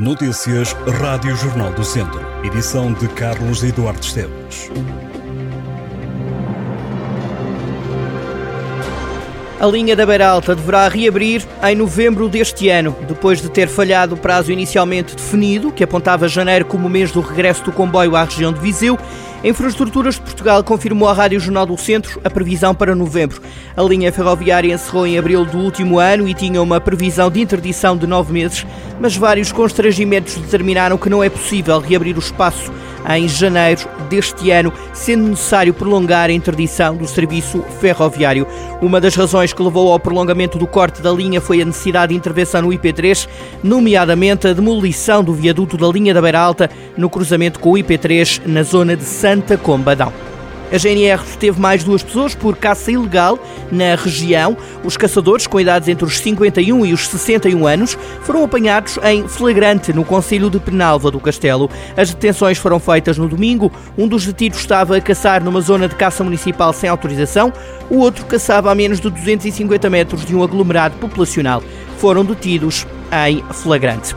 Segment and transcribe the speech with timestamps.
[0.00, 2.22] Notícias Rádio Jornal do Centro.
[2.42, 4.70] Edição de Carlos Eduardo Esteves.
[9.60, 14.14] A linha da Beira Alta deverá reabrir em novembro deste ano, depois de ter falhado
[14.14, 18.54] o prazo inicialmente definido, que apontava janeiro como mês do regresso do comboio à região
[18.54, 18.98] de Viseu.
[19.42, 23.40] Infraestruturas de Portugal confirmou à Rádio Jornal do Centro a previsão para novembro.
[23.74, 27.96] A linha ferroviária encerrou em abril do último ano e tinha uma previsão de interdição
[27.96, 28.66] de nove meses,
[29.00, 32.70] mas vários constrangimentos determinaram que não é possível reabrir o espaço
[33.08, 38.46] em janeiro deste ano, sendo necessário prolongar a interdição do serviço ferroviário.
[38.80, 42.18] Uma das razões que levou ao prolongamento do corte da linha foi a necessidade de
[42.18, 43.28] intervenção no IP3,
[43.62, 48.42] nomeadamente a demolição do viaduto da linha da Beira Alta no cruzamento com o IP3
[48.46, 50.29] na zona de Santa Combadão.
[50.72, 53.38] A GNR teve mais duas pessoas por caça ilegal
[53.72, 54.56] na região.
[54.84, 59.92] Os caçadores, com idades entre os 51 e os 61 anos, foram apanhados em flagrante
[59.92, 61.68] no Conselho de Penalva do Castelo.
[61.96, 63.72] As detenções foram feitas no domingo.
[63.98, 67.52] Um dos detidos estava a caçar numa zona de caça municipal sem autorização,
[67.90, 71.62] o outro caçava a menos de 250 metros de um aglomerado populacional.
[71.98, 72.86] Foram detidos
[73.28, 74.14] em flagrante.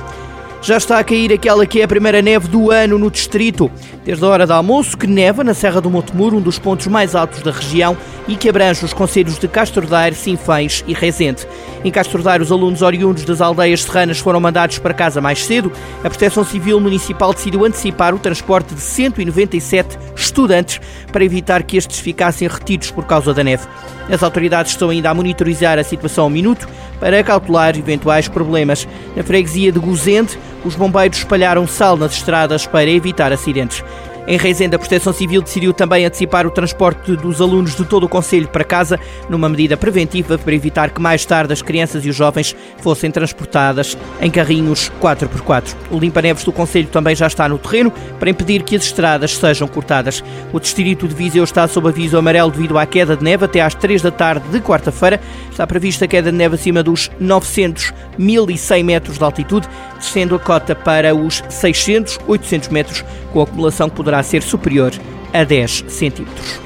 [0.64, 3.69] Já está a cair aquela que é a primeira neve do ano no distrito.
[4.06, 7.16] Desde a hora do almoço, que neva na Serra do Montemuro, um dos pontos mais
[7.16, 7.97] altos da região
[8.28, 11.48] e que abrange os concelhos de Castro Daire, Sinfães e Rezende.
[11.84, 15.72] Em Castro Daire, os alunos oriundos das aldeias serranas foram mandados para casa mais cedo.
[16.04, 20.80] A Proteção Civil Municipal decidiu antecipar o transporte de 197 estudantes
[21.12, 23.68] para evitar que estes ficassem retidos por causa da neve.
[24.10, 26.68] As autoridades estão ainda a monitorizar a situação ao minuto
[27.00, 28.88] para cautelar eventuais problemas.
[29.16, 33.84] Na freguesia de Gozende, os bombeiros espalharam sal nas estradas para evitar acidentes.
[34.26, 38.10] Em Reisende, a Proteção Civil decidiu também antecipar o transporte dos alunos de todo o
[38.10, 38.98] Conselho para casa,
[39.30, 43.98] numa medida preventiva para evitar que mais tarde as crianças e os jovens fossem transportadas
[44.22, 45.76] em carrinhos 4x4.
[45.92, 49.68] O limpa-neves do Conselho também já está no terreno para impedir que as estradas sejam
[49.68, 50.24] cortadas.
[50.54, 53.76] O distrito de Viseu está sob aviso amarelo devido à queda de neve até às
[53.76, 55.20] 3 da tarde de quarta-feira.
[55.52, 60.40] Está prevista a queda de neve acima dos 900, 1100 metros de altitude, descendo a
[60.40, 63.03] cota para os 600, 800 metros,
[63.34, 64.91] com acumulação que poderá poderá ser superior
[65.34, 66.62] a 10 centímetros.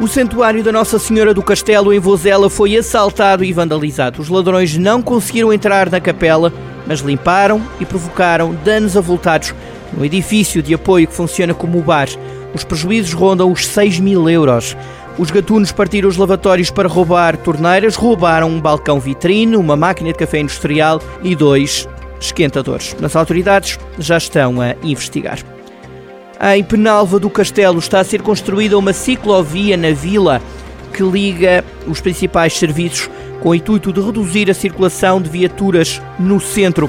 [0.00, 4.22] O Santuário da Nossa Senhora do Castelo em Vozela foi assaltado e vandalizado.
[4.22, 6.52] Os ladrões não conseguiram entrar na capela,
[6.86, 9.54] mas limparam e provocaram danos avultados
[9.92, 12.08] no edifício de apoio que funciona como bar.
[12.54, 14.76] Os prejuízos rondam os 6 mil euros.
[15.18, 20.18] Os gatunos partiram os lavatórios para roubar torneiras, roubaram um balcão vitrine, uma máquina de
[20.18, 21.88] café industrial e dois
[22.20, 22.96] esquentadores.
[23.02, 25.57] As autoridades já estão a investigar.
[26.40, 30.40] Em Penalva do Castelo está a ser construída uma ciclovia na vila
[30.94, 33.10] que liga os principais serviços
[33.40, 36.88] com o intuito de reduzir a circulação de viaturas no centro.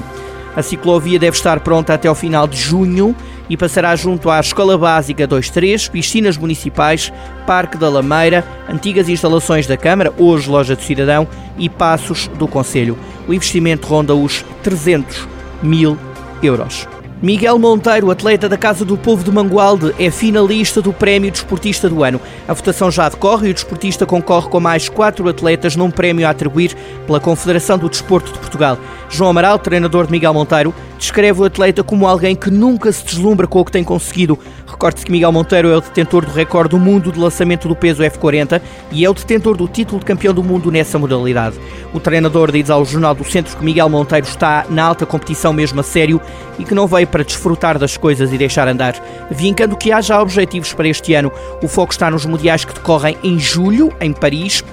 [0.54, 3.14] A ciclovia deve estar pronta até ao final de junho
[3.48, 7.12] e passará junto à Escola Básica 23, piscinas municipais,
[7.44, 11.26] Parque da Lameira, antigas instalações da Câmara, hoje Loja do Cidadão,
[11.58, 12.96] e Passos do Conselho.
[13.26, 15.26] O investimento ronda os 300
[15.60, 15.98] mil
[16.40, 16.86] euros.
[17.22, 22.02] Miguel Monteiro, atleta da Casa do Povo de Mangualde, é finalista do Prémio Desportista do
[22.02, 22.18] Ano.
[22.48, 26.30] A votação já decorre e o desportista concorre com mais quatro atletas num prémio a
[26.30, 26.74] atribuir
[27.06, 28.78] pela Confederação do Desporto de Portugal.
[29.10, 33.46] João Amaral, treinador de Miguel Monteiro, descreve o atleta como alguém que nunca se deslumbra
[33.46, 34.38] com o que tem conseguido.
[34.80, 38.02] Recorde-se que Miguel Monteiro é o detentor do recorde do mundo de lançamento do peso
[38.02, 41.60] F40 e é o detentor do título de campeão do mundo nessa modalidade.
[41.92, 45.80] O treinador diz ao Jornal do Centro que Miguel Monteiro está na alta competição mesmo
[45.80, 46.18] a sério
[46.58, 48.94] e que não veio para desfrutar das coisas e deixar andar.
[49.30, 51.30] Vincando que há já objetivos para este ano.
[51.62, 54.64] O foco está nos mundiais que decorrem em julho, em Paris.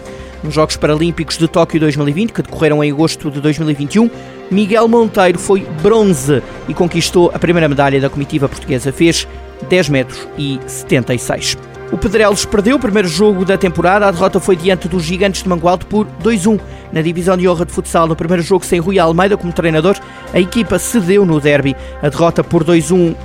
[0.41, 4.09] Nos Jogos Paralímpicos de Tóquio 2020, que decorreram em agosto de 2021,
[4.49, 8.93] Miguel Monteiro foi bronze e conquistou a primeira medalha da comitiva portuguesa.
[8.93, 9.27] Fez
[9.69, 11.57] 10 metros e 76.
[11.91, 14.07] O Pedrelos perdeu o primeiro jogo da temporada.
[14.07, 16.59] A derrota foi diante dos Gigantes de Mangualde por 2-1.
[16.91, 19.97] Na divisão de honra de futsal, no primeiro jogo sem Rui Almeida como treinador,
[20.33, 21.75] a equipa cedeu no derby.
[22.01, 23.15] A derrota por 2-1 uh,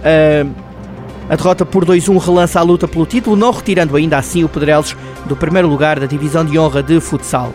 [1.29, 4.97] a derrota por 2-1 relança a luta pelo título, não retirando ainda assim o Pedrelos
[5.25, 7.53] do primeiro lugar da divisão de honra de futsal.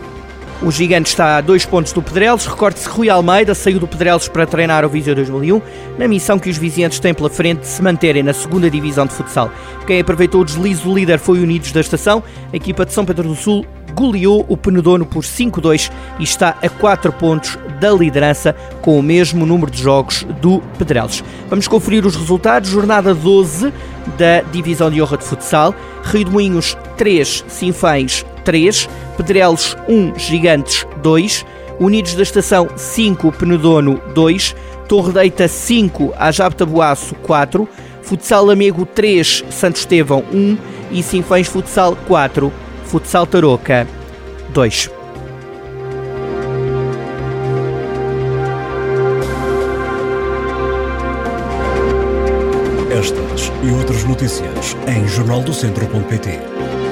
[0.60, 2.44] O gigante está a dois pontos do Pedrelos.
[2.44, 5.62] Recorde-se Rui Almeida saiu do Pedrelos para treinar o Viseu 2001,
[5.96, 9.12] na missão que os vizinhantes têm pela frente de se manterem na segunda divisão de
[9.12, 9.52] futsal.
[9.86, 12.24] Quem aproveitou o deslize do líder foi Unidos da Estação.
[12.52, 13.64] A equipa de São Pedro do Sul
[13.94, 18.52] goleou o Penedono por 5-2 e está a 4 pontos da liderança
[18.82, 21.22] com o mesmo número de jogos do Pedrelos.
[21.48, 22.70] Vamos conferir os resultados.
[22.70, 23.72] Jornada 12
[24.18, 25.72] da Divisão de Honra de Futsal.
[26.02, 28.88] Rio de Moinhos 3, Sinfães 3,
[29.18, 31.44] Pedrelos 1, Gigantes 2,
[31.80, 34.54] Unidos da Estação 5, Penedono 2,
[34.88, 37.68] Torre Deita 5, Ajab Tabuaço 4,
[38.00, 40.56] Futsal Lamego 3, Santo Estevão 1
[40.92, 42.52] e Sinfães Futsal 4,
[42.84, 43.88] Futsal Tarouca
[44.50, 44.90] 2.
[52.90, 56.87] Estas e outras notícias em jornaldocentro.pt